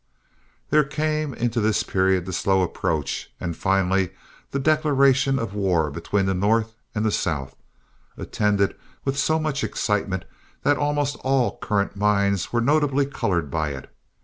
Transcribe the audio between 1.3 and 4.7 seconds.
in this period the slow approach, and finally the